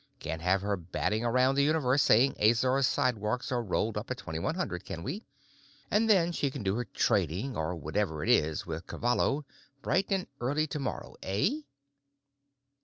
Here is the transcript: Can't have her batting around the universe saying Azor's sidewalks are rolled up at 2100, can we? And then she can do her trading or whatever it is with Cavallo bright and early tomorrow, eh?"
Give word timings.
Can't 0.17 0.41
have 0.41 0.63
her 0.63 0.75
batting 0.77 1.23
around 1.23 1.53
the 1.53 1.63
universe 1.63 2.01
saying 2.01 2.33
Azor's 2.39 2.87
sidewalks 2.87 3.51
are 3.51 3.61
rolled 3.61 3.99
up 3.99 4.09
at 4.09 4.17
2100, 4.17 4.83
can 4.83 5.03
we? 5.03 5.27
And 5.91 6.09
then 6.09 6.31
she 6.31 6.49
can 6.49 6.63
do 6.63 6.73
her 6.77 6.85
trading 6.85 7.55
or 7.55 7.75
whatever 7.75 8.23
it 8.23 8.29
is 8.29 8.65
with 8.65 8.87
Cavallo 8.87 9.45
bright 9.83 10.07
and 10.09 10.25
early 10.39 10.65
tomorrow, 10.65 11.17
eh?" 11.21 11.49